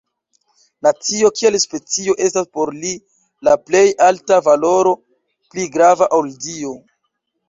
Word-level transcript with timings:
Nacio 0.85 1.29
kiel 1.39 1.57
specio 1.63 2.15
estas 2.27 2.47
por 2.57 2.71
li 2.77 2.93
la 3.47 3.53
plej 3.67 3.81
alta 4.05 4.39
valoro, 4.47 4.95
pli 5.53 5.67
grava 5.77 6.09
ol 6.21 6.33
Dio. 6.47 6.73